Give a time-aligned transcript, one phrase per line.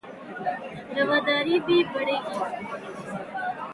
[0.95, 2.39] رواداری بھی بڑھے گی